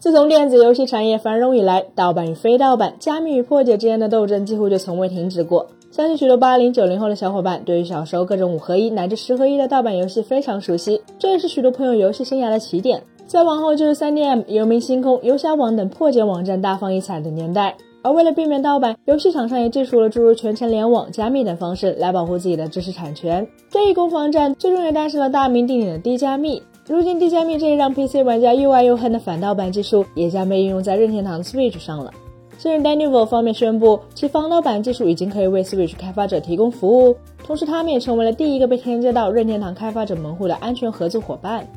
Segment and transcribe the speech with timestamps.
[0.00, 5.66] 自从电子游戏产业繁荣以来，盗版与非盗版、加密与破解之间的斗争几乎就从未停止过。
[5.90, 13.02] 相信许多八零九零后的小伙伴对于小时候各种五合一乃至十合一的盗版游戏非常熟悉，这也是许多朋友游戏生涯的起点。
[13.26, 17.76] 再往后就是 3DM、游民星空、游侠网等破解网站大放异彩的年代。
[18.00, 23.44] 而为了避免盗版，游戏厂商也技术了诸如全程联网、加密等方式来保护自己的知识产权。
[23.68, 26.62] 这一攻防战最终也诞生了大名鼎鼎的低加密。
[26.88, 32.10] 如今，低加密这一让 PC 玩家又爱又恨的反盗版技术，也将被应用在任天堂 Switch 上了。
[32.56, 41.68] 近日 d a n i v o 方面宣布，其防盗版技术已经可以为 Switch 开发者提供服务，同时他们也成为了第一个被添加到任天堂开发者门户的安全合作伙伴。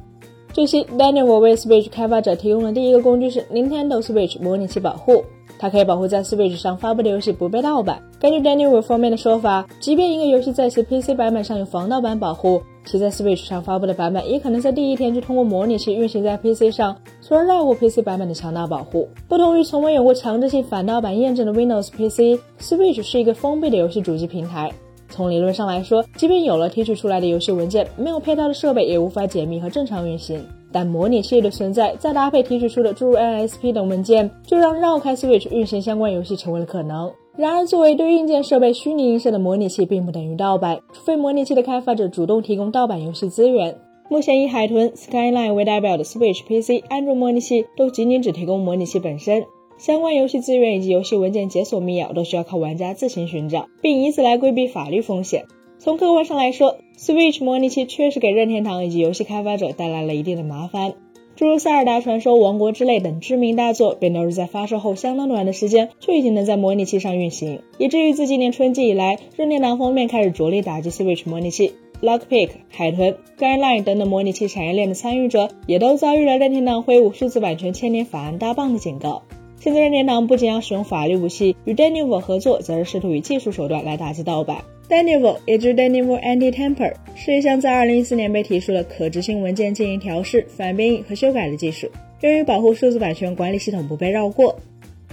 [0.54, 5.22] 据悉 d a n i v o 为 Switch 开发者提供的第一个工具是 Nintendo Switch 模拟器保护。
[5.60, 8.02] 它可以保护在 Switch 上发布的游戏不被盗版。
[8.20, 19.08] 根据 Daniel 方面的说法，即便一个游戏在其 PC 版本上有防盗版保护，其在 Switch 上发布的版本也可能在第一天就通过模拟器运行在 PC 上，从而绕过 PC 版本的强大保护。
[19.28, 24.72] 不同于从未有过强制性反盗版验证的 Windows PC，Switch 是一个封闭的游戏主机平台。
[25.10, 30.42] 从理论上来说，即便有了提取出来的游戏文件，没有配套的设备也无法解密和正常运行。
[30.72, 37.12] 但模拟器的存在，再搭配提取出的诸如 NSP 等文件，就让绕开 Switch 运行相关游戏成为了可能。
[37.38, 43.78] 然而，作为对硬件设备虚拟映射的模拟器，并不等于盗版，除非模拟器的开发者主动提供盗版游戏资源。
[44.10, 49.46] 目前以海豚、Skyline 为代表的 Switch PC、安卓模拟器，都仅仅只提供模拟器本身。
[49.78, 55.46] 相关游戏资源以及游戏文件解锁密钥都需要靠玩家自行寻找，并以此来规避法律风险。
[55.80, 60.94] 从客观上来说，Switch 模拟器确实给任天堂以及游戏开发者带来了一定的麻烦。
[61.42, 71.74] 诸如《塞尔达传说：王国之泪》等知名大作，便都是在发售后相当短的时间就已经能在模拟器上运行，以至于自今年春季以来，任天堂方面开始着力打击 Switch 模拟器。
[72.00, 79.24] Lockpick、海豚、Skyline 等等模拟器产业链的参与者，也都遭遇了任天堂挥舞数字版权千年法案大棒的警告。
[79.64, 84.58] 现在任天堂不仅要使用法律武器，与 Daniel 合作，则是试图以技术手段来打击盗版。
[84.90, 91.88] Daniel 也就是 Daniel Anti-Tamper，是一项在2014年被提出的可执行文件进行调试、反编译和修改的技术，
[92.22, 94.58] 用于保护数字版权管理系统不被绕过。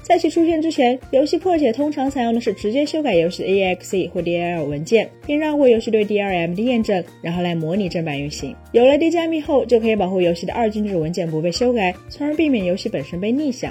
[0.01, 8.57] 在其出现之前，游戏破解通常采用的是直接修改游戏的 exe 或 DLL 文件，并绕过游戏对 DRM 的验证，然后来模拟正版运行。
[8.73, 13.71] 有了低加密后，就可以保护游戏的二进制文件不被修改，从而避免游戏本身被逆向。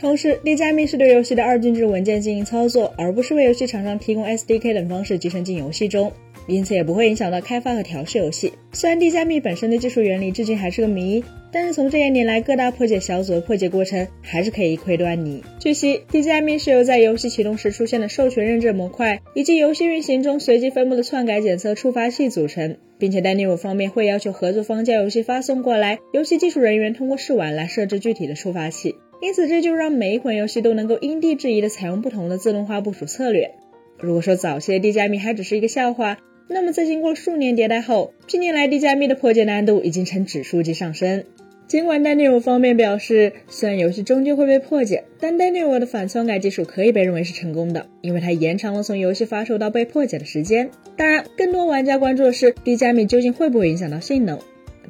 [0.00, 6.12] 同时，低加密是对游戏的二进制文件进行操作，而不是为游戏厂商提供 SDK 等方式集成进游戏中，
[6.46, 8.52] 因此也不会影响到开发和调试游戏。
[8.72, 15.42] 虽然低加密本身的技术原理至今还是个谜，但是从这些年来各大破解小组的破解过程，还是可以一窥端倪。
[15.58, 28.94] 据悉，低加密是由在游戏启动时出现的授权认证模块，以及游戏运行中随机分布的篡改检测触发器组成，并且 Daniel 方面会要求合作方将游戏发送过来，游戏技术人员通过试玩来设置具体的触发器。
[29.20, 33.50] 因此，这就让每一款游戏都能够因地制宜的采用不同的自动化部署策略。
[33.98, 36.18] 如果说早期的 D 加密还只是一个笑话，
[36.48, 41.24] 那么在经过数年迭代后，近年来 D 加密的破解难度已经呈指数级上升。
[41.66, 50.70] 尽管 Daniel 方面表示，虽然游戏终究会被破解，但 Daniel 的反篡改技术可以被认为是成功的，因为它延长了从游戏发售到被破解的时间。
[50.96, 54.38] 当然，更多玩家关注的是 D 加密究竟会不会影响到性能？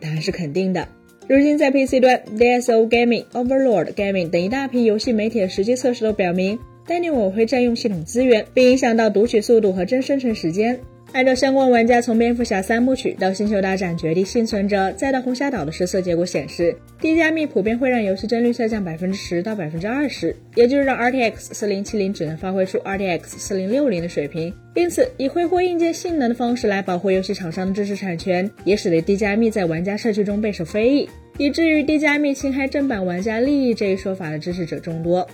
[0.01, 0.87] 答案是肯定的。
[1.29, 10.81] 如今，在 PC 端，DSO Gaming、Overlord Gaming 等一大批游戏媒体的实际测试都表明，Daniel 会占用系统资源，并影响到读取速度和真生成时间。
[11.13, 24.53] 按照相关玩家从蝙蝠侠三部曲到星球大战绝地幸存者，再到红霞岛的实测结果显示，低加密普遍会让游戏帧率下降百分之十到百分之二十，也就是让 RTX 四零七零只能发挥出 RTX 四零六零的水平。
[24.75, 31.09] 因此，以挥霍硬件性能的方式来保护游戏厂商的知识产权，也使得低加密在玩家社区中备受非议，
[31.39, 35.27] 以至于低加密侵害正版玩家利益这一说法的支持者众多。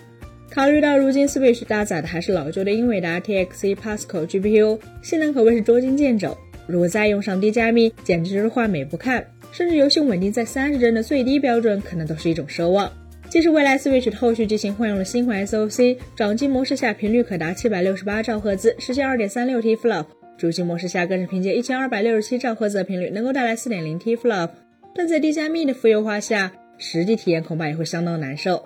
[0.55, 6.39] 考虑到如今 Switch 搭载的还是老旧的英伟达 TXe Pascal GPU，性能可谓是捉襟见肘。
[6.69, 12.89] 如果再用上低加密，简直就是画美不看，甚至游戏稳定在三十帧的最低标准，可能都是一种奢望。
[13.29, 20.07] 即使未来 Switch 的后续机型换用了新款 SoC，掌机模式下频率可达七百六十八兆赫兹，实现二点三六 T Flop；
[20.39, 24.51] 主机模式下更是凭借一千二百六十七兆赫兹的频率，能够带来四点零 T Flop。
[24.95, 28.65] 但在低加密的负优化下，实际体验恐怕也会相当难受。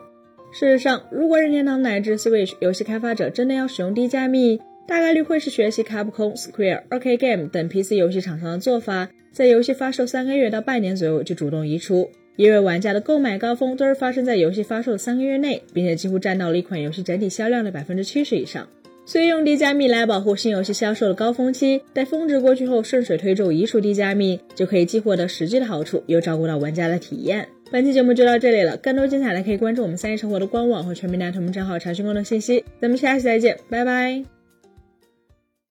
[0.51, 12.11] 事实上，如果任天堂乃至 Switch 游戏开发者真的要使用低加密，大概率会是学习 Capcom、Square、2K Game 等 PC 游戏厂商的做法，在游戏发售三个月到半年左右就主动移除。
[12.37, 18.67] 因为玩家的购买高峰都是发生在游戏发售的三个月内，并且几乎占到了一款游戏整体销量的百分之七十以上。
[19.09, 27.49] 所以用低加密来保护新游戏销售的高峰期，待峰值过去后顺水推舟移除低加密，就可以既获得实际的好处，又照顾到玩家的体验。
[27.71, 32.63] 本期节目就到这里了，更多精彩的可以关注我们三一生活的官网和全民大同账号查询更多信息。
[32.83, 34.38] 咱们下期再见，拜拜。